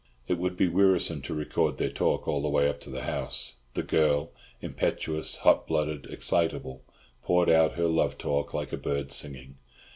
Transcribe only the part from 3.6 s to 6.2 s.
The girl—impetuous, hot blooded,